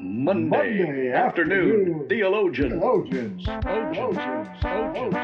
[0.00, 2.70] Monday, Monday afternoon, afternoon, theologian.
[2.70, 3.44] Theologians.
[3.44, 4.16] Theologians.
[4.62, 5.14] Theologians.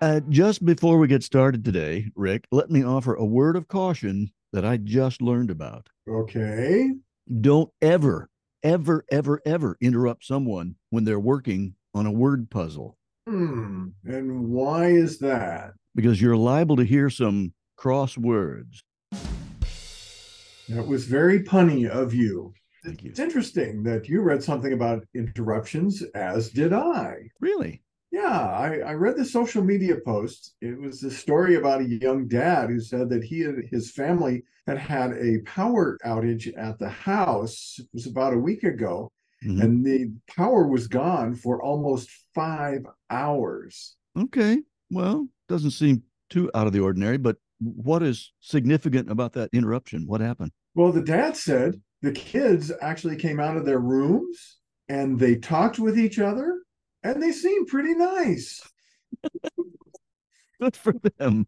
[0.00, 4.32] Uh, just before we get started today, Rick, let me offer a word of caution
[4.54, 5.90] that I just learned about.
[6.08, 6.92] Okay.
[7.40, 8.30] Don't ever,
[8.62, 12.96] ever, ever, ever interrupt someone when they're working on a word puzzle
[13.28, 13.88] Hmm.
[14.06, 15.74] And why is that?
[15.94, 17.52] because you're liable to hear some
[17.82, 18.82] cross words.
[20.68, 22.52] That was very punny of you.
[22.84, 23.10] Thank you.
[23.10, 27.30] It's interesting that you read something about interruptions, as did I.
[27.40, 27.82] Really?
[28.10, 30.54] Yeah, I, I read the social media post.
[30.60, 34.42] It was a story about a young dad who said that he and his family
[34.66, 37.76] had had a power outage at the house.
[37.78, 39.10] It was about a week ago,
[39.44, 39.62] Mhm.
[39.62, 43.96] and the power was gone for almost five hours.
[44.18, 44.62] Okay.
[44.90, 50.06] Well, doesn't seem too out of the ordinary, but what is significant about that interruption?
[50.06, 50.52] What happened?
[50.74, 55.78] Well, the dad said the kids actually came out of their rooms and they talked
[55.78, 56.62] with each other
[57.02, 58.60] and they seemed pretty nice.
[60.60, 61.46] Good for them.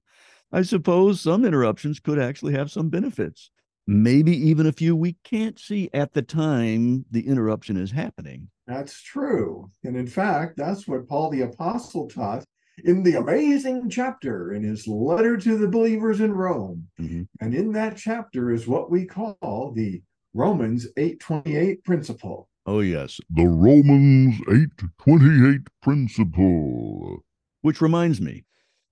[0.52, 3.50] I suppose some interruptions could actually have some benefits.
[3.86, 8.48] Maybe even a few we can't see at the time the interruption is happening.
[8.66, 9.70] That's true.
[9.82, 12.44] And in fact, that's what Paul the Apostle taught
[12.84, 16.88] in the amazing chapter in his letter to the believers in Rome.
[17.00, 17.28] Mhm.
[17.40, 20.02] And in that chapter is what we call the
[20.34, 22.48] Romans 828 principle.
[22.66, 23.20] Oh, yes.
[23.30, 27.24] The Romans 828 principle.
[27.62, 28.44] Which reminds me,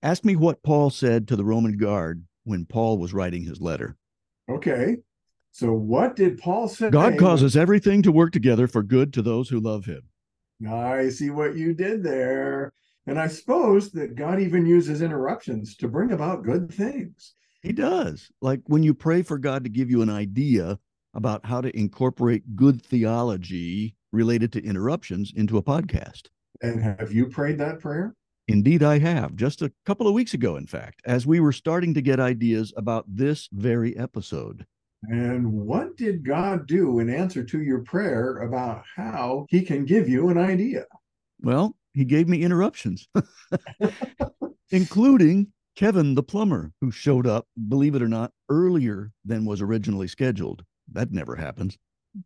[0.03, 3.97] ask me what Paul said to the Roman guard when Paul was writing his letter.
[4.49, 4.97] Okay.
[5.51, 6.89] So what did Paul say?
[6.89, 10.01] God causes everything to work together for good to those who love him.
[10.67, 12.73] I see what you did there.
[13.09, 17.33] And I suppose that God even uses interruptions to bring about good things.
[17.63, 18.29] He does.
[18.39, 20.77] Like when you pray for God to give you an idea
[21.15, 26.27] about how to incorporate good theology related to interruptions into a podcast.
[26.61, 28.13] And have you prayed that prayer?
[28.47, 29.35] Indeed, I have.
[29.35, 32.71] Just a couple of weeks ago, in fact, as we were starting to get ideas
[32.77, 34.67] about this very episode.
[35.01, 40.07] And what did God do in answer to your prayer about how he can give
[40.07, 40.85] you an idea?
[41.41, 43.09] Well, he gave me interruptions,
[44.71, 50.07] including Kevin the plumber, who showed up, believe it or not, earlier than was originally
[50.07, 50.63] scheduled.
[50.93, 51.77] That never happens,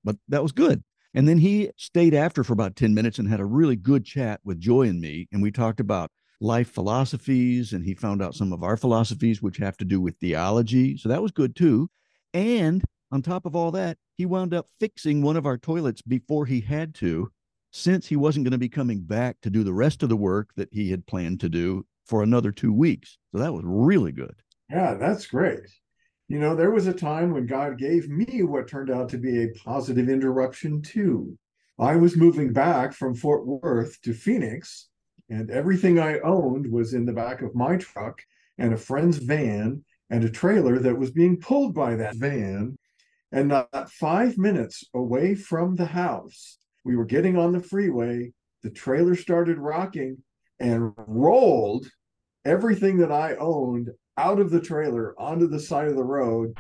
[0.04, 0.84] but that was good.
[1.16, 4.42] And then he stayed after for about 10 minutes and had a really good chat
[4.44, 5.28] with Joy and me.
[5.32, 9.58] And we talked about life philosophies, and he found out some of our philosophies, which
[9.58, 10.98] have to do with theology.
[10.98, 11.90] So that was good too.
[12.32, 16.46] And on top of all that, he wound up fixing one of our toilets before
[16.46, 17.32] he had to,
[17.74, 20.52] since he wasn't going to be coming back to do the rest of the work
[20.56, 23.18] that he had planned to do for another two weeks.
[23.32, 24.36] So that was really good.
[24.70, 25.62] Yeah, that's great.
[26.28, 29.44] You know, there was a time when God gave me what turned out to be
[29.44, 31.38] a positive interruption, too.
[31.80, 34.90] I was moving back from Fort Worth to Phoenix,
[35.30, 38.22] and everything I owned was in the back of my truck
[38.60, 42.78] and a friend's van and a trailer that was being pulled by that van.
[43.32, 48.32] And not five minutes away from the house, we were getting on the freeway.
[48.62, 50.18] The trailer started rocking
[50.60, 51.88] and rolled
[52.46, 56.54] everything that I owned out of the trailer onto the side of the road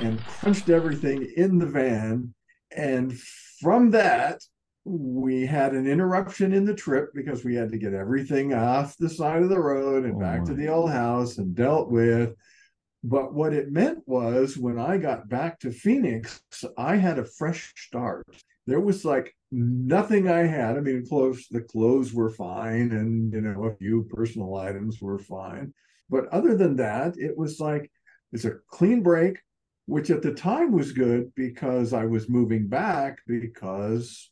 [0.00, 2.34] and crunched everything in the van.
[2.76, 3.18] And
[3.60, 4.40] from that,
[4.84, 9.08] we had an interruption in the trip because we had to get everything off the
[9.08, 12.34] side of the road and Oh back to the old house and dealt with.
[13.06, 16.40] But what it meant was when I got back to Phoenix,
[16.78, 18.26] I had a fresh start.
[18.66, 20.78] There was like nothing I had.
[20.78, 25.18] I mean, clothes, the clothes were fine, and you know, a few personal items were
[25.18, 25.74] fine.
[26.08, 27.92] But other than that, it was like
[28.32, 29.38] it's a clean break,
[29.84, 34.30] which at the time was good because I was moving back because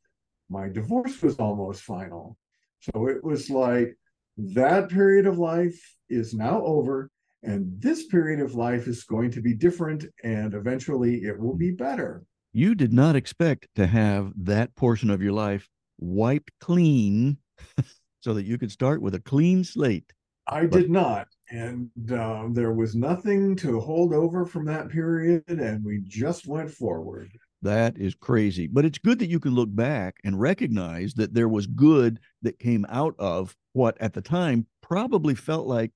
[0.49, 2.39] my divorce was almost final.
[2.81, 3.99] So it was like
[4.39, 5.79] that period of life
[6.09, 7.11] is now over,
[7.43, 11.73] and this period of life is going to be different, and eventually it will be
[11.73, 12.25] better.
[12.53, 15.69] You did not expect to have that portion of your life
[15.99, 17.39] wiped clean
[18.21, 20.13] so that you could start with a clean slate.
[20.47, 21.29] I did not.
[21.51, 26.71] And um, there was nothing to hold over from that period, and we just went
[26.71, 27.31] forward.
[27.63, 28.67] That is crazy.
[28.67, 32.59] But it's good that you can look back and recognize that there was good that
[32.59, 35.93] came out of what at the time probably felt like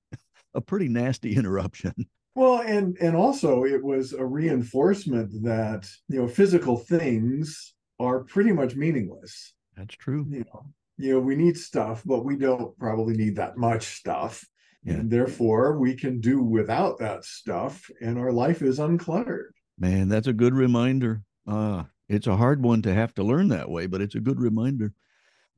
[0.57, 1.93] a pretty nasty interruption.
[2.35, 8.53] Well, and and also it was a reinforcement that you know physical things are pretty
[8.53, 9.55] much meaningless.
[9.77, 10.27] That's true.
[10.29, 10.67] You know,
[10.99, 14.45] you know we need stuff, but we don't probably need that much stuff.
[14.85, 14.95] Yeah.
[14.95, 19.49] And therefore, we can do without that stuff, and our life is uncluttered.
[19.79, 21.23] Man, that's a good reminder.
[21.47, 24.41] Uh, it's a hard one to have to learn that way, but it's a good
[24.41, 24.93] reminder.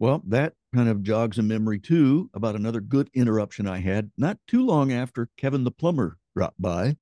[0.00, 4.38] Well, that kind of jogs a memory too about another good interruption I had not
[4.46, 6.96] too long after Kevin the plumber dropped by.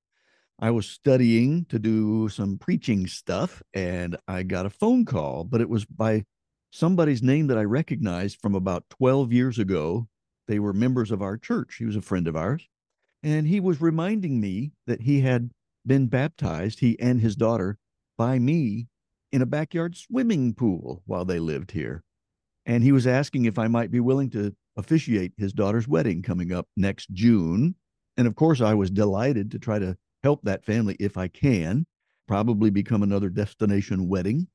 [0.58, 5.60] I was studying to do some preaching stuff and I got a phone call, but
[5.60, 6.24] it was by
[6.70, 10.08] somebody's name that I recognized from about 12 years ago.
[10.48, 11.76] They were members of our church.
[11.76, 12.68] He was a friend of ours.
[13.22, 15.52] And he was reminding me that he had
[15.86, 17.78] been baptized, he and his daughter,
[18.16, 18.88] by me
[19.32, 22.05] in a backyard swimming pool while they lived here.
[22.66, 26.52] And he was asking if I might be willing to officiate his daughter's wedding coming
[26.52, 27.76] up next June.
[28.16, 31.86] And of course, I was delighted to try to help that family if I can,
[32.26, 34.48] probably become another destination wedding.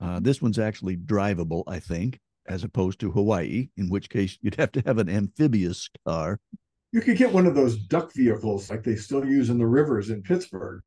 [0.00, 4.56] Uh, this one's actually drivable, I think, as opposed to Hawaii, in which case you'd
[4.56, 6.40] have to have an amphibious car.
[6.92, 10.10] You could get one of those duck vehicles like they still use in the rivers
[10.10, 10.82] in Pittsburgh.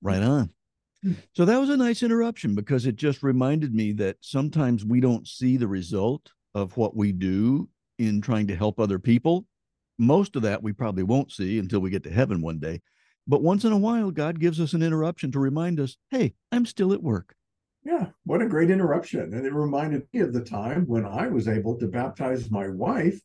[0.00, 0.50] Right on.
[1.34, 5.26] So that was a nice interruption because it just reminded me that sometimes we don't
[5.26, 7.68] see the result of what we do
[7.98, 9.46] in trying to help other people.
[9.98, 12.80] Most of that we probably won't see until we get to heaven one day.
[13.26, 16.66] But once in a while, God gives us an interruption to remind us, hey, I'm
[16.66, 17.34] still at work.
[17.84, 19.32] Yeah, what a great interruption.
[19.32, 23.18] And it reminded me of the time when I was able to baptize my wife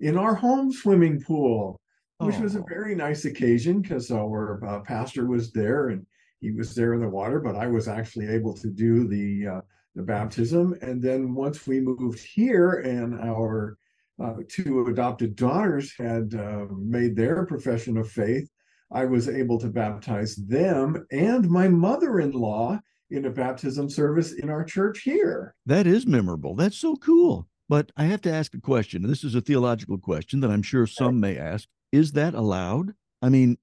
[0.00, 1.80] in our home swimming pool,
[2.18, 2.66] which was a Oh.
[2.68, 6.06] very nice occasion because our uh, pastor was there and
[6.40, 9.60] he was there in the water, but I was actually able to do the uh,
[9.94, 10.74] the baptism.
[10.82, 13.78] And then once we moved here and our
[14.22, 18.48] uh, two adopted daughters had uh, made their profession of faith,
[18.92, 22.80] I was able to baptize them and my mother-in-law
[23.10, 25.54] in a baptism service in our church here.
[25.66, 26.54] That is memorable.
[26.54, 27.48] That's so cool.
[27.68, 29.02] But I have to ask a question.
[29.02, 31.68] And This is a theological question that I'm sure some may ask.
[31.92, 32.94] Is that allowed?
[33.22, 33.56] I mean,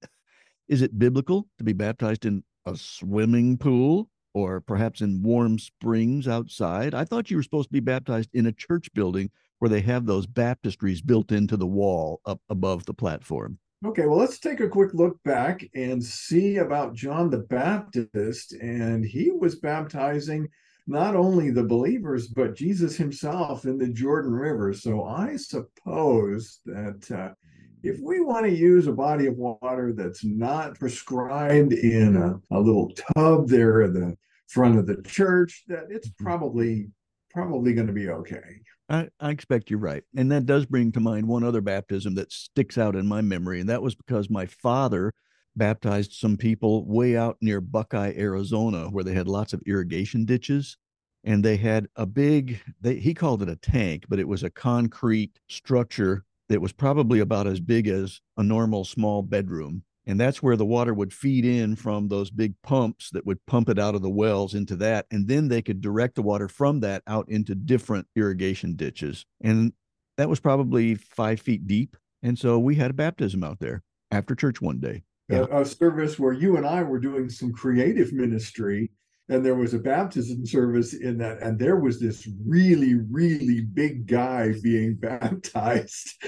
[0.68, 6.28] is it biblical to be baptized in a swimming pool or perhaps in warm springs
[6.28, 6.94] outside?
[6.94, 10.06] I thought you were supposed to be baptized in a church building where they have
[10.06, 13.58] those baptistries built into the wall up above the platform.
[13.84, 18.52] Okay, well, let's take a quick look back and see about John the Baptist.
[18.54, 20.48] And he was baptizing
[20.86, 24.72] not only the believers, but Jesus himself in the Jordan River.
[24.72, 27.34] So I suppose that uh,
[27.82, 32.60] if we want to use a body of water that's not prescribed in a, a
[32.60, 34.16] little tub there at the
[34.48, 36.24] front of the church, that it's mm-hmm.
[36.24, 36.90] probably
[37.30, 38.60] probably going to be okay.
[38.90, 40.02] I, I expect you're right.
[40.16, 43.60] And that does bring to mind one other baptism that sticks out in my memory.
[43.60, 45.14] And that was because my father
[45.56, 50.76] baptized some people way out near Buckeye, Arizona, where they had lots of irrigation ditches.
[51.24, 54.50] And they had a big, they, he called it a tank, but it was a
[54.50, 59.82] concrete structure that was probably about as big as a normal small bedroom.
[60.04, 63.68] And that's where the water would feed in from those big pumps that would pump
[63.68, 65.06] it out of the wells into that.
[65.10, 69.24] And then they could direct the water from that out into different irrigation ditches.
[69.40, 69.72] And
[70.18, 71.96] that was probably five feet deep.
[72.22, 75.04] And so we had a baptism out there after church one day.
[75.28, 75.46] Yeah.
[75.50, 78.90] a, a service where you and I were doing some creative ministry,
[79.28, 84.06] and there was a baptism service in that, and there was this really, really big
[84.06, 86.22] guy being baptized,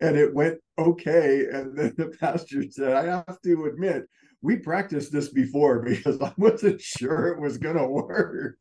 [0.00, 1.46] and it went okay.
[1.52, 4.04] And then the pastor said, I have to admit,
[4.42, 8.58] we practiced this before because I wasn't sure it was going to work.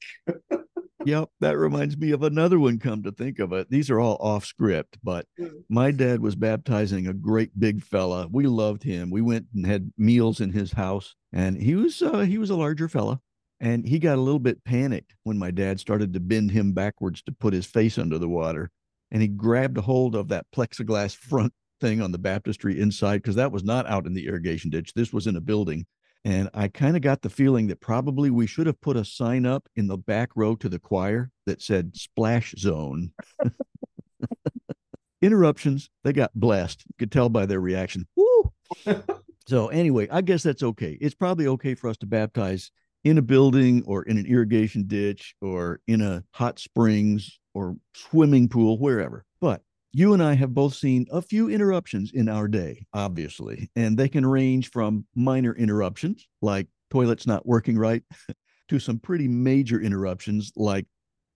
[1.06, 2.78] Yep, that reminds me of another one.
[2.78, 5.26] Come to think of it, these are all off script, but
[5.70, 8.28] my dad was baptizing a great big fella.
[8.30, 9.10] We loved him.
[9.10, 12.58] We went and had meals in his house, and he was uh, he was a
[12.58, 13.22] larger fella,
[13.60, 17.22] and he got a little bit panicked when my dad started to bend him backwards
[17.24, 18.72] to put his face under the water,
[19.12, 23.36] and he grabbed a hold of that plexiglass front thing on the baptistry inside because
[23.36, 24.94] that was not out in the irrigation ditch.
[24.94, 25.86] This was in a building.
[26.26, 29.46] And I kind of got the feeling that probably we should have put a sign
[29.46, 33.12] up in the back row to the choir that said splash zone.
[35.22, 36.84] Interruptions, they got blessed.
[36.88, 38.06] You could tell by their reaction.
[38.16, 38.52] Woo!
[39.48, 40.98] so, anyway, I guess that's okay.
[41.00, 42.72] It's probably okay for us to baptize
[43.04, 48.48] in a building or in an irrigation ditch or in a hot springs or swimming
[48.48, 49.26] pool, wherever.
[49.42, 53.98] But you and I have both seen a few interruptions in our day, obviously, and
[53.98, 58.04] they can range from minor interruptions like toilets not working right
[58.70, 60.86] to some pretty major interruptions like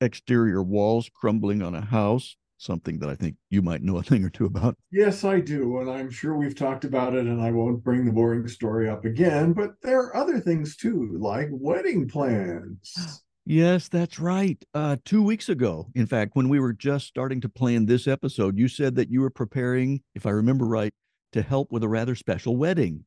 [0.01, 4.23] exterior walls crumbling on a house, something that I think you might know a thing
[4.23, 4.77] or two about.
[4.91, 5.79] Yes, I do.
[5.79, 9.05] And I'm sure we've talked about it, and I won't bring the boring story up
[9.05, 9.53] again.
[9.53, 13.21] But there are other things too, like wedding plans.
[13.45, 14.63] Yes, that's right.
[14.73, 18.57] Uh, two weeks ago, in fact, when we were just starting to plan this episode,
[18.57, 20.93] you said that you were preparing, if I remember right,
[21.33, 23.03] to help with a rather special wedding.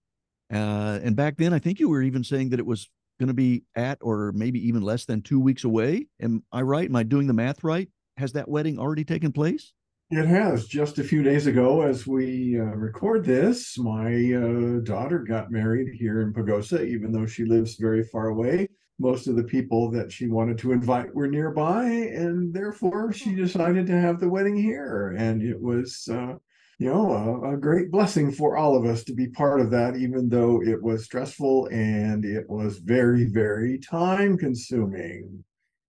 [0.53, 3.35] Uh, and back then, I think you were even saying that it was going to
[3.35, 6.07] be at or maybe even less than two weeks away.
[6.21, 6.89] Am I right?
[6.89, 7.89] Am I doing the math right?
[8.17, 9.73] Has that wedding already taken place?
[10.11, 10.67] It has.
[10.67, 15.89] Just a few days ago, as we uh, record this, my uh, daughter got married
[15.95, 18.69] here in Pagosa, even though she lives very far away.
[18.99, 23.87] Most of the people that she wanted to invite were nearby, and therefore she decided
[23.89, 25.15] to have the wedding here.
[25.19, 26.37] And it was, uh,
[26.79, 29.97] you know, a, a great blessing for all of us to be part of that,
[29.97, 35.45] even though it was stressful and it was very, very time consuming.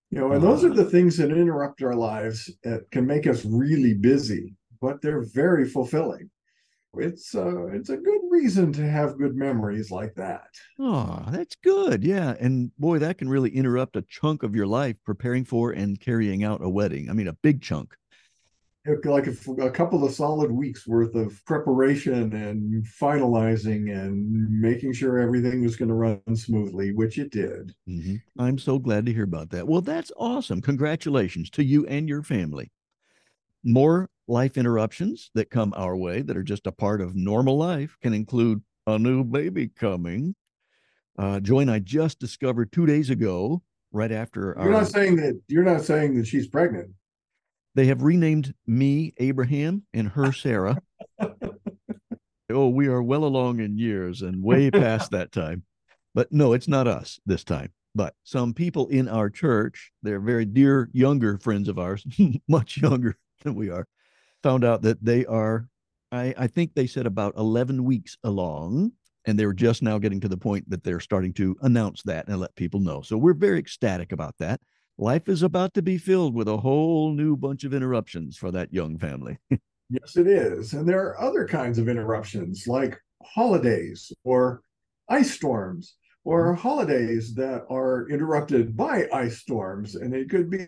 [0.09, 3.43] You know, and those are the things that interrupt our lives that can make us
[3.43, 6.29] really busy, but they're very fulfilling.
[6.99, 10.47] It's uh it's a good reason to have good memories like that.
[10.79, 12.03] Oh, that's good.
[12.03, 12.35] Yeah.
[12.39, 16.43] And boy, that can really interrupt a chunk of your life preparing for and carrying
[16.43, 17.09] out a wedding.
[17.09, 17.93] I mean, a big chunk
[19.05, 25.19] like a, a, couple of solid weeks worth of preparation and finalizing and making sure
[25.19, 27.73] everything was going to run smoothly, which it did.
[27.87, 28.15] Mm-hmm.
[28.39, 29.67] I'm so glad to hear about that.
[29.67, 30.61] Well, that's awesome.
[30.61, 32.71] Congratulations to you and your family.
[33.63, 37.97] More life interruptions that come our way that are just a part of normal life
[38.01, 40.35] can include a new baby coming.
[41.17, 45.15] Uh, Joy and I just discovered two days ago, right after you're our, not saying
[45.17, 46.91] that you're not saying that she's pregnant.
[47.77, 50.77] They have renamed me Abraham and her Sarah.
[52.49, 55.61] oh, we are well along in years and way past that time.
[56.15, 57.71] But no, it's not us this time.
[57.93, 62.03] But some people in our church, they're very dear younger friends of ours,
[62.49, 63.87] much younger than we are,
[64.41, 65.69] found out that they are,
[66.11, 68.93] I, I think they said about 11 weeks along.
[69.25, 72.27] And they were just now getting to the point that they're starting to announce that
[72.27, 73.03] and let people know.
[73.03, 74.61] So we're very ecstatic about that
[74.97, 78.73] life is about to be filled with a whole new bunch of interruptions for that
[78.73, 79.37] young family.
[79.89, 80.73] yes, it is.
[80.73, 84.61] And there are other kinds of interruptions like holidays or
[85.09, 86.61] ice storms or mm-hmm.
[86.61, 89.95] holidays that are interrupted by ice storms.
[89.95, 90.67] And it could be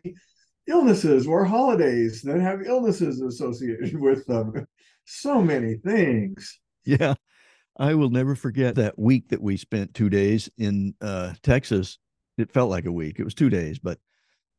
[0.67, 4.67] illnesses or holidays that have illnesses associated with them.
[5.05, 6.59] So many things.
[6.85, 7.15] Yeah.
[7.79, 11.97] I will never forget that week that we spent two days in uh, Texas.
[12.37, 13.19] It felt like a week.
[13.19, 13.99] It was two days, but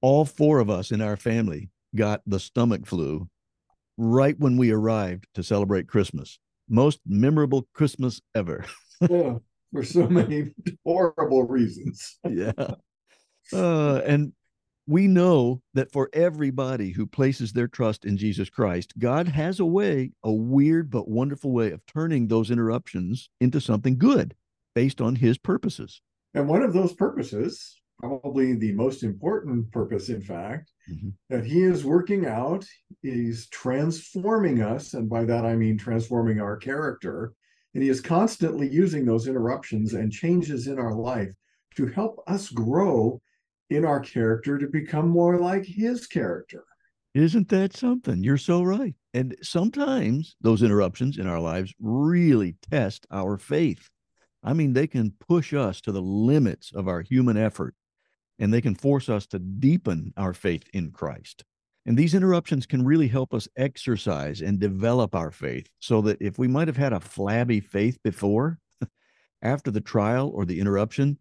[0.01, 3.29] all four of us in our family got the stomach flu
[3.97, 6.39] right when we arrived to celebrate Christmas.
[6.69, 8.65] Most memorable Christmas ever.
[9.11, 9.39] yeah,
[9.73, 10.53] for so many
[10.85, 12.19] horrible reasons.
[12.29, 12.53] yeah.
[13.53, 14.33] Uh, and
[14.87, 19.65] we know that for everybody who places their trust in Jesus Christ, God has a
[19.65, 24.35] way, a weird but wonderful way of turning those interruptions into something good
[24.75, 26.01] based on his purposes.
[26.35, 31.11] And one of those purposes probably the most important purpose, in fact, mm-hmm.
[31.29, 32.65] that he is working out,
[33.03, 34.95] he's transforming us.
[34.95, 37.35] And by that, I mean transforming our character.
[37.75, 41.31] And he is constantly using those interruptions and changes in our life
[41.77, 43.21] to help us grow
[43.69, 46.65] in our character to become more like his character.
[47.15, 48.23] Isn't that something?
[48.23, 48.95] You're so right.
[49.15, 53.89] And sometimes those interruptions in our lives really test our faith.
[54.43, 57.75] I mean, they can push us to the limits of our human effort
[58.41, 61.45] and they can force us to deepen our faith in Christ.
[61.87, 66.39] And these interruptions can really help us exercise and develop our faith so that if
[66.39, 68.59] we might have had a flabby faith before,
[69.43, 71.19] after the trial or the interruption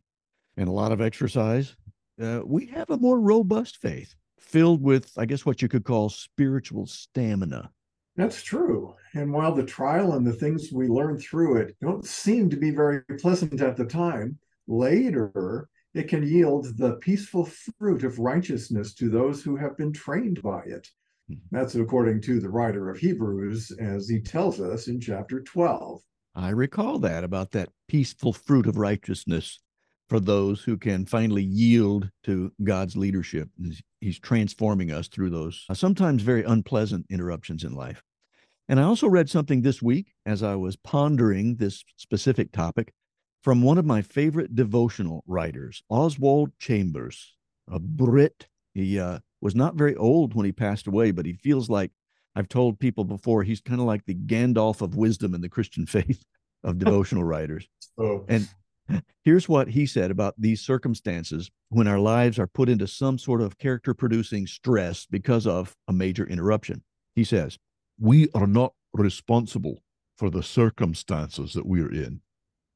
[0.57, 1.75] and a lot of exercise,
[2.21, 6.09] uh, we have a more robust faith filled with, I guess, what you could call
[6.09, 7.71] spiritual stamina.
[8.15, 8.95] That's true.
[9.13, 12.71] And while the trial and the things we learn through it don't seem to be
[12.71, 19.09] very pleasant at the time, later it can yield the peaceful fruit of righteousness to
[19.09, 20.87] those who have been trained by it.
[21.27, 21.35] Hmm.
[21.51, 26.01] That's according to the writer of Hebrews, as he tells us in chapter 12.
[26.35, 29.59] I recall that about that peaceful fruit of righteousness
[30.09, 33.49] for those who can finally yield to God's leadership.
[34.01, 38.01] He's transforming us through those uh, sometimes very unpleasant interruptions in life.
[38.67, 42.93] And I also read something this week as I was pondering this specific topic
[43.41, 47.35] from one of my favorite devotional writers, Oswald Chambers,
[47.71, 48.47] a Brit.
[48.73, 51.91] He uh, was not very old when he passed away, but he feels like
[52.35, 55.85] I've told people before he's kind of like the Gandalf of wisdom in the Christian
[55.87, 56.23] faith
[56.63, 57.67] of devotional writers.
[58.01, 58.23] Oh.
[58.29, 58.47] And
[59.25, 63.41] here's what he said about these circumstances when our lives are put into some sort
[63.41, 66.81] of character producing stress because of a major interruption.
[67.13, 67.57] He says,
[67.99, 69.83] We are not responsible
[70.17, 72.21] for the circumstances that we are in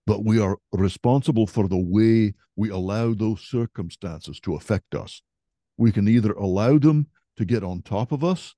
[0.05, 5.21] but we are responsible for the way we allow those circumstances to affect us.
[5.77, 7.07] We can either allow them
[7.37, 8.55] to get on top of us,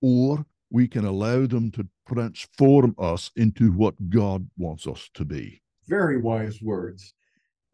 [0.00, 5.62] or we can allow them to transform us into what God wants us to be.
[5.86, 7.14] Very wise words.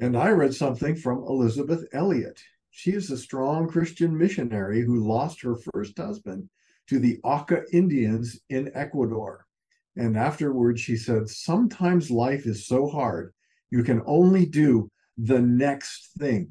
[0.01, 2.41] And I read something from Elisabeth Elliot.
[2.71, 6.49] She is a strong Christian missionary who lost her first husband
[6.89, 9.44] to the Auca Indians in Ecuador.
[9.97, 13.33] And afterwards, she said, Sometimes life is so hard,
[13.71, 16.51] you can only do the next thing,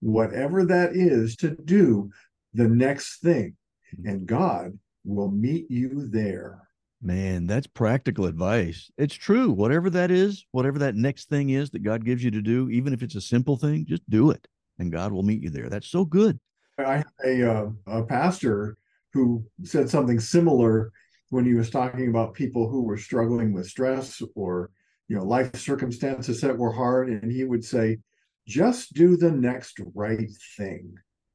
[0.00, 2.10] whatever that is to do
[2.52, 3.56] the next thing.
[3.96, 4.08] Hmm.
[4.08, 6.60] And God will meet you there.
[7.02, 8.90] Man, that's practical advice.
[8.96, 9.50] It's true.
[9.50, 12.94] Whatever that is, whatever that next thing is that God gives you to do, even
[12.94, 14.46] if it's a simple thing, just do it
[14.78, 15.68] and God will meet you there.
[15.68, 16.38] That's so good.
[16.78, 18.76] I had a, uh, a pastor
[19.12, 20.92] who said something similar
[21.30, 24.70] when he was talking about people who were struggling with stress or
[25.08, 27.98] you know life circumstances that were hard and he would say
[28.46, 30.94] just do the next right thing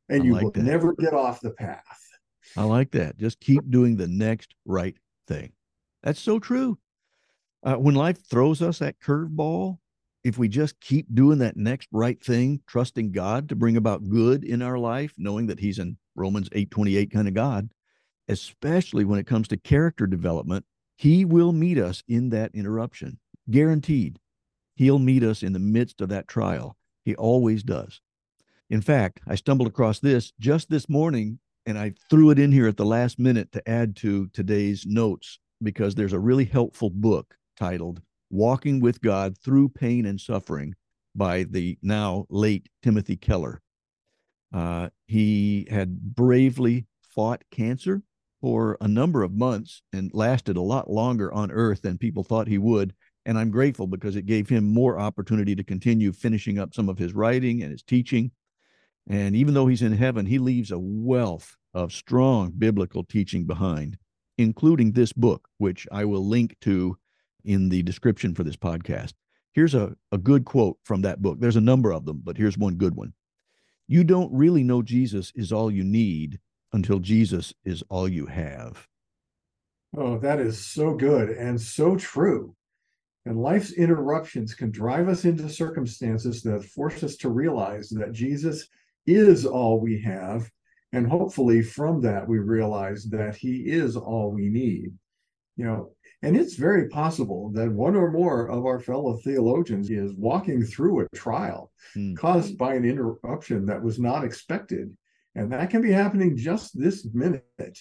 [0.10, 0.64] and I you like will that.
[0.64, 1.84] never get off the path.
[2.58, 3.18] I like that.
[3.18, 5.52] Just keep doing the next right thing.
[6.02, 6.80] That's so true.
[7.64, 9.78] Uh, when life throws us that curveball
[10.24, 14.44] if we just keep doing that next right thing, trusting God to bring about good
[14.44, 17.70] in our life, knowing that He's in Romans 8 28 kind of God,
[18.30, 23.20] especially when it comes to character development, He will meet us in that interruption.
[23.50, 24.20] Guaranteed.
[24.76, 26.78] He'll meet us in the midst of that trial.
[27.04, 28.00] He always does.
[28.70, 32.68] In fact, I stumbled across this just this morning and I threw it in here
[32.68, 37.36] at the last minute to add to today's notes because there's a really helpful book
[37.58, 40.76] titled Walking with God Through Pain and Suffering
[41.16, 43.62] by the now late Timothy Keller.
[44.54, 48.04] Uh, he had bravely fought cancer
[48.42, 52.48] for a number of months and lasted a lot longer on earth than people thought
[52.48, 52.94] he would.
[53.26, 56.98] And I'm grateful because it gave him more opportunity to continue finishing up some of
[56.98, 58.32] his writing and his teaching.
[59.08, 63.98] And even though he's in heaven, he leaves a wealth of strong biblical teaching behind,
[64.38, 66.98] including this book, which I will link to
[67.44, 69.14] in the description for this podcast.
[69.54, 71.40] Here's a, a good quote from that book.
[71.40, 73.14] There's a number of them, but here's one good one.
[73.88, 76.40] You don't really know Jesus is all you need
[76.74, 78.88] until Jesus is all you have.
[79.98, 82.56] Oh, that is so good and so true.
[83.26, 88.68] And life's interruptions can drive us into circumstances that force us to realize that Jesus
[89.06, 90.50] is all we have.
[90.94, 94.94] And hopefully, from that, we realize that he is all we need.
[95.58, 100.14] You know, and it's very possible that one or more of our fellow theologians is
[100.14, 102.16] walking through a trial mm.
[102.18, 104.96] caused by an interruption that was not expected.
[105.36, 107.80] And that can be happening just this minute.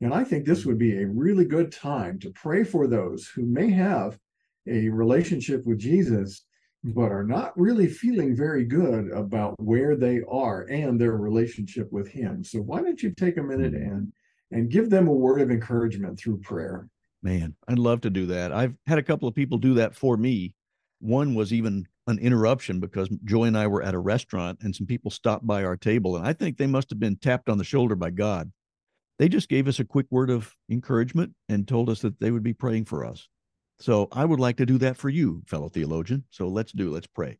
[0.00, 3.42] And I think this would be a really good time to pray for those who
[3.46, 4.18] may have
[4.66, 6.44] a relationship with Jesus,
[6.84, 12.08] but are not really feeling very good about where they are and their relationship with
[12.08, 12.44] Him.
[12.44, 13.82] So why don't you take a minute hmm.
[13.82, 14.12] and
[14.52, 16.88] and give them a word of encouragement through prayer?
[17.22, 18.52] Man, I'd love to do that.
[18.52, 20.54] I've had a couple of people do that for me.
[21.00, 24.86] One was even an interruption because Joy and I were at a restaurant and some
[24.86, 26.16] people stopped by our table.
[26.16, 28.52] And I think they must have been tapped on the shoulder by God.
[29.18, 32.42] They just gave us a quick word of encouragement and told us that they would
[32.42, 33.28] be praying for us.
[33.78, 36.24] So I would like to do that for you, fellow theologian.
[36.30, 37.38] So let's do, let's pray.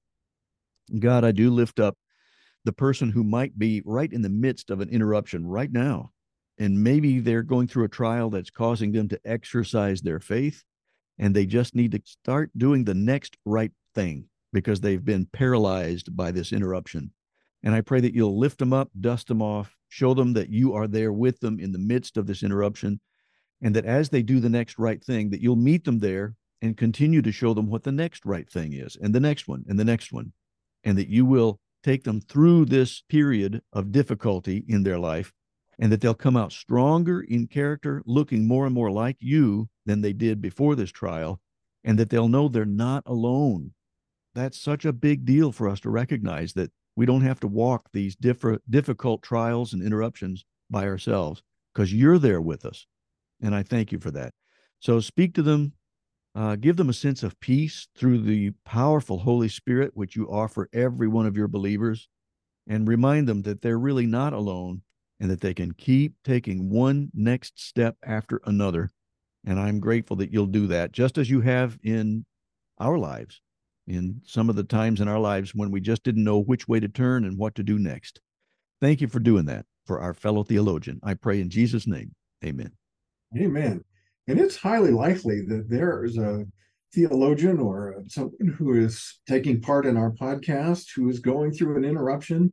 [0.98, 1.96] God, I do lift up
[2.64, 6.10] the person who might be right in the midst of an interruption right now
[6.58, 10.64] and maybe they're going through a trial that's causing them to exercise their faith
[11.18, 16.16] and they just need to start doing the next right thing because they've been paralyzed
[16.16, 17.10] by this interruption
[17.62, 20.74] and i pray that you'll lift them up dust them off show them that you
[20.74, 23.00] are there with them in the midst of this interruption
[23.62, 26.76] and that as they do the next right thing that you'll meet them there and
[26.76, 29.78] continue to show them what the next right thing is and the next one and
[29.78, 30.32] the next one
[30.84, 35.32] and that you will take them through this period of difficulty in their life
[35.78, 40.00] and that they'll come out stronger in character, looking more and more like you than
[40.00, 41.40] they did before this trial,
[41.84, 43.72] and that they'll know they're not alone.
[44.36, 47.88] That's such a big deal for us to recognize that we don't have to walk
[47.92, 52.86] these different difficult trials and interruptions by ourselves because you're there with us.
[53.40, 54.34] And I thank you for that.
[54.78, 55.72] So speak to them,
[56.34, 60.68] uh, give them a sense of peace through the powerful Holy Spirit, which you offer
[60.70, 62.06] every one of your believers,
[62.66, 64.82] and remind them that they're really not alone
[65.18, 68.90] and that they can keep taking one next step after another.
[69.46, 72.26] And I'm grateful that you'll do that just as you have in
[72.78, 73.40] our lives,
[73.86, 76.80] in some of the times in our lives when we just didn't know which way
[76.80, 78.20] to turn and what to do next.
[78.80, 81.00] Thank you for doing that for our fellow theologian.
[81.02, 82.14] I pray in Jesus' name.
[82.44, 82.72] Amen.
[83.36, 83.84] Amen.
[84.28, 86.44] And it's highly likely that there is a
[86.94, 91.84] theologian or someone who is taking part in our podcast who is going through an
[91.84, 92.52] interruption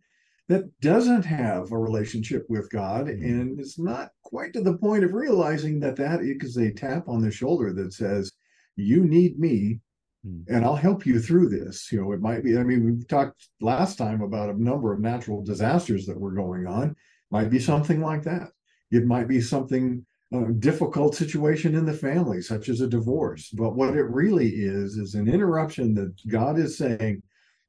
[0.49, 3.23] that doesn't have a relationship with God mm-hmm.
[3.23, 7.21] and is not quite to the point of realizing that that is a tap on
[7.21, 8.31] the shoulder that says,
[8.75, 9.77] "You need me, hmm.
[10.25, 10.45] Mm.
[10.47, 12.57] and I'll help you through this." You know, it might be.
[12.57, 16.67] I mean, we talked last time about a number of natural disasters that were going
[16.67, 16.95] on.
[17.31, 18.49] Might be something like that.
[18.91, 23.49] It might be something a difficult situation in the family, such as a divorce.
[23.49, 27.21] But what it really is, is an interruption that God is saying,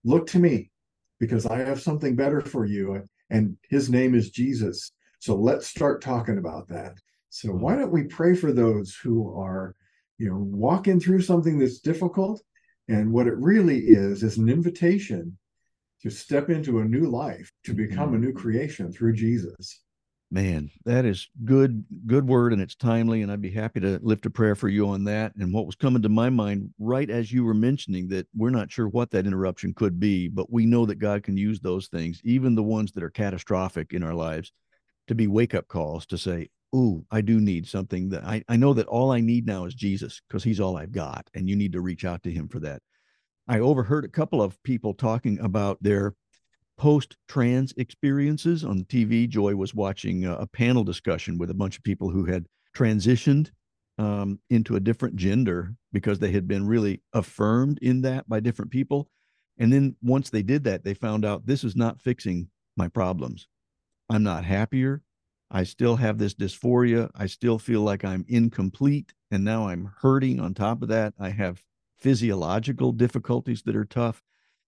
[0.04, 0.70] Look to me,
[1.18, 3.06] because I have something better for you.
[3.30, 4.92] And his name is Jesus.
[5.18, 6.98] So let's start talking about that.
[7.30, 7.58] So mm.
[7.58, 9.74] why don't we pray for those who are,
[10.18, 12.42] you know, walking through something that's difficult?
[12.88, 15.38] And what it really is, is an invitation
[16.02, 18.26] to step into a new life, to become a mm-hmm.
[18.26, 19.80] new creation through Jesus.
[20.30, 23.22] Man, that is good, good word, and it's timely.
[23.22, 25.32] And I'd be happy to lift a prayer for you on that.
[25.36, 28.72] And what was coming to my mind right as you were mentioning that we're not
[28.72, 32.20] sure what that interruption could be, but we know that God can use those things,
[32.24, 34.52] even the ones that are catastrophic in our lives,
[35.08, 38.56] to be wake up calls to say, Oh, I do need something that I, I
[38.56, 41.30] know that all I need now is Jesus because he's all I've got.
[41.32, 42.82] And you need to reach out to him for that.
[43.46, 46.14] I overheard a couple of people talking about their
[46.76, 49.28] post trans experiences on TV.
[49.28, 53.50] Joy was watching a, panel discussion with a bunch of people who had transitioned
[53.98, 58.70] um, into a different gender because they had been really affirmed in that by different
[58.70, 59.08] people.
[59.58, 63.46] And then once they did that, they found out this is not fixing my problems.
[64.08, 65.02] I'm not happier.
[65.50, 67.10] I still have this dysphoria.
[67.14, 69.12] I still feel like I'm incomplete.
[69.30, 71.14] And now I'm hurting on top of that.
[71.18, 71.62] I have
[71.98, 74.22] physiological difficulties that are tough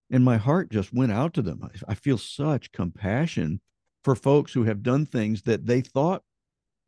[0.09, 1.69] and my heart just went out to them.
[1.87, 3.59] I, feel such compassion
[4.03, 6.23] for folks who have done things that they thought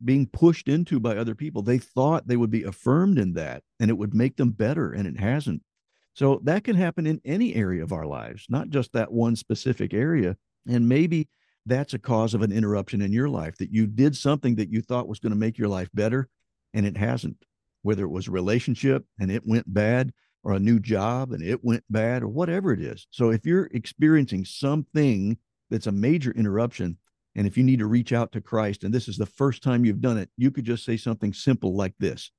[0.02, 1.62] being pushed into by other people.
[1.62, 5.06] They thought they would be affirmed in that and it would make them better, and
[5.06, 5.62] it hasn't.
[6.14, 9.92] So that can happen in any area of our lives, not just that one specific
[9.92, 10.36] area.
[10.66, 11.28] And maybe
[11.70, 14.82] that's a cause of an interruption in your life that you did something that you
[14.82, 16.28] thought was going to make your life better
[16.74, 17.44] and it hasn't.
[17.82, 21.64] Whether it was a relationship and it went bad, or a new job and it
[21.64, 23.06] went bad or whatever it is.
[23.10, 25.36] So if you're experiencing something
[25.70, 26.96] that's a major interruption,
[27.36, 29.84] and if you need to reach out to Christ, and this is the first time
[29.84, 32.30] you've done it, you could just say something simple like this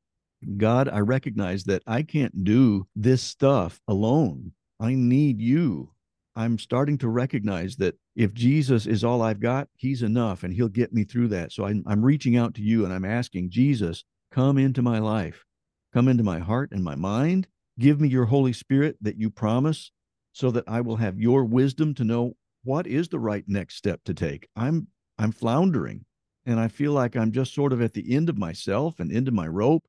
[0.58, 4.54] God, I recognize that I can't do this stuff alone.
[4.80, 5.92] I need you.
[6.36, 10.70] I'm starting to recognize that if Jesus is all I've got, he's enough and he'll
[10.70, 11.52] get me through that.
[11.52, 15.46] So I'm, I'm reaching out to you and I'm asking, Jesus, come into my life,
[15.94, 17.48] come into my heart and my mind
[17.82, 19.92] Give me your Holy Spirit that you promise
[20.34, 24.04] so that I will have your wisdom to know what is the right next step
[24.06, 24.48] to take.
[24.56, 26.06] I'm I'm floundering
[26.46, 29.28] and I feel like I'm just sort of at the end of myself and end
[29.28, 29.84] of my rope.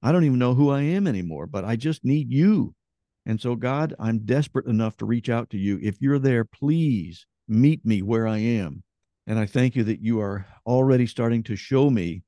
[0.00, 2.74] I don't even know who I am anymore, but I just need you.
[3.26, 5.78] And so God, I'm desperate enough to reach out to you.
[5.82, 8.82] If you're there, please meet me where I am.
[9.26, 12.22] And I thank you that you are already starting to show me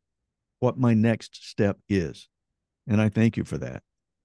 [0.61, 2.29] what my next step is.
[2.87, 3.83] And I thank you for that.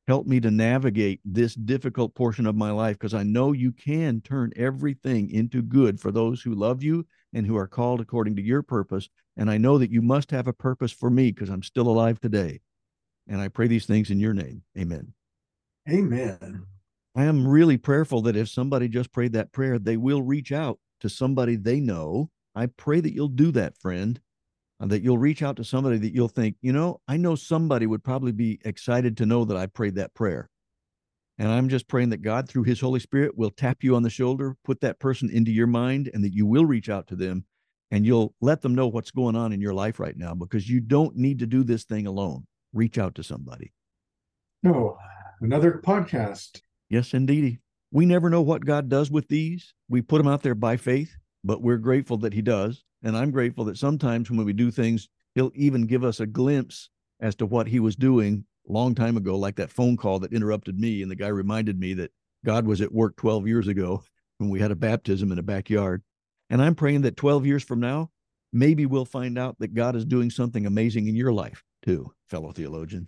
[0.08, 4.22] Help me to navigate this difficult portion of my life because I know you can
[4.22, 8.42] turn everything into good for those who love you and who are called according to
[8.42, 9.10] your purpose.
[9.38, 12.20] And I know that you must have a purpose for me because I'm still alive
[12.20, 12.62] today.
[13.28, 14.64] And I pray these things in your name.
[14.78, 15.14] Amen.
[15.90, 16.66] Amen.
[17.16, 20.80] I am really prayerful that if somebody just prayed that prayer, they will reach out
[21.02, 22.30] to somebody they know.
[22.56, 24.20] I pray that you'll do that, friend
[24.90, 28.04] that you'll reach out to somebody that you'll think, you know, I know somebody would
[28.04, 30.50] probably be excited to know that I prayed that prayer.
[31.38, 34.10] And I'm just praying that God, through His Holy Spirit, will tap you on the
[34.10, 37.46] shoulder, put that person into your mind, and that you will reach out to them
[37.92, 40.80] and you'll let them know what's going on in your life right now because you
[40.80, 42.46] don't need to do this thing alone.
[42.74, 43.74] Reach out to somebody.
[44.64, 44.98] No,
[45.42, 46.62] another podcast.
[46.90, 47.60] Yes, indeedy.
[47.92, 49.74] We never know what God does with these.
[49.90, 52.84] We put them out there by faith, but we're grateful that He does.
[53.04, 56.90] And I'm grateful that sometimes when we do things, he'll even give us a glimpse
[57.20, 60.80] as to what he was doing long time ago, like that phone call that interrupted
[60.80, 61.02] me.
[61.02, 62.12] And the guy reminded me that
[62.46, 64.04] God was at work 12 years ago
[64.38, 66.04] when we had a baptism in a backyard.
[66.50, 68.12] And I'm praying that 12 years from now,
[68.52, 72.52] maybe we'll find out that God is doing something amazing in your life too, fellow
[72.52, 73.08] theologian.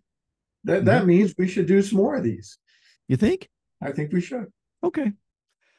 [0.66, 1.08] That that mm-hmm.
[1.08, 2.58] means we should do some more of these.
[3.08, 3.50] You think?
[3.82, 4.48] I think we should.
[4.84, 5.12] Okay.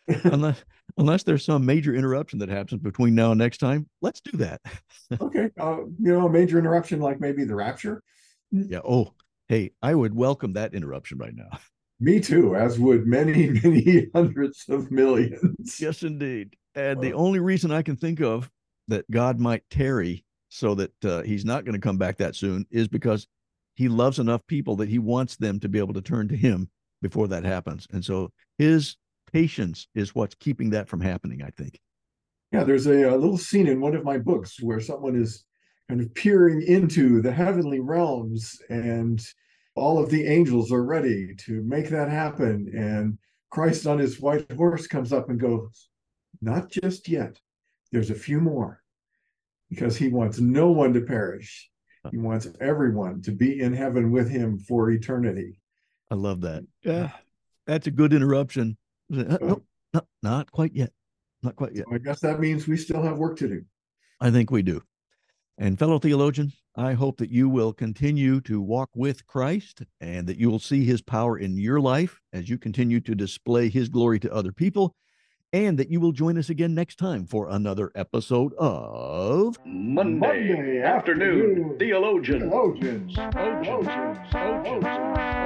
[0.25, 0.63] unless
[0.99, 4.61] unless there's some major interruption that happens between now and next time, let's do that.
[5.21, 5.51] okay.
[5.59, 8.03] Uh, you know, a major interruption like maybe the rapture.
[8.51, 8.81] Yeah.
[8.85, 9.15] Oh,
[9.49, 11.59] hey, I would welcome that interruption right now.
[12.01, 15.81] Me too, as would many, many hundreds of millions.
[15.81, 16.57] Yes, indeed.
[16.75, 18.51] And the only reason I can think of
[18.89, 22.67] that God might tarry so that uh, he's not going to come back that soon
[22.71, 23.29] is because
[23.75, 26.71] he loves enough people that he wants them to be able to turn to him
[27.03, 27.87] before that happens.
[27.93, 28.97] And so his
[29.33, 31.81] patience is what's keeping that from happening, I think.
[32.53, 35.45] Yeah, there's a, a, little scene in one of my books where someone is
[35.89, 39.21] kind of peering into the heavenly realms and
[39.75, 43.19] all of the angels are ready to make that happen and
[43.51, 45.89] christ on his white horse comes up and goes
[46.41, 47.39] not just yet
[47.93, 48.81] there's a few more
[49.69, 51.71] because he wants no one to perish
[52.11, 55.59] he wants everyone to be in heaven with him for eternity
[56.11, 56.65] I love that.
[56.83, 57.11] Yeah,
[57.67, 58.77] that's a good interruption.
[59.13, 59.47] Uh, Oh.
[59.47, 59.63] no,
[59.95, 60.93] no, not quite yet.
[61.43, 61.87] Not quite yet.
[61.91, 63.65] i guess that means we still have work to do
[64.21, 64.81] I think we do.
[65.59, 70.37] And fellow theologian, I hope that you will continue to walk with Christ and that
[70.39, 74.19] you will see his power in your life as you continue to display his glory
[74.21, 74.95] to other people,
[75.55, 80.83] and that you will join us again next time for another episode of Monday, Monday
[80.83, 82.43] afternoon, afternoon, theologians.
[82.43, 83.15] theologians Theologians.
[84.33, 85.44] Theologians.